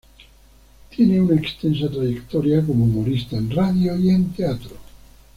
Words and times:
Tiene 0.89 1.21
una 1.21 1.35
extensa 1.39 1.87
trayectoria 1.87 2.65
como 2.65 2.85
humorista 2.85 3.37
en 3.37 3.51
radio 3.51 3.95
y 3.99 4.09
en 4.09 4.33
teatro. 4.33 4.75